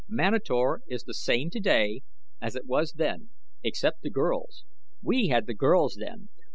Manator 0.09 0.81
is 0.87 1.03
the 1.03 1.13
same 1.13 1.51
today 1.51 2.01
as 2.41 2.55
it 2.55 2.65
was 2.65 2.93
then 2.93 3.29
except 3.63 4.01
the 4.01 4.09
girls. 4.09 4.65
We 4.99 5.27
had 5.27 5.45
the 5.45 5.53
girls 5.53 5.95
then. 5.99 6.29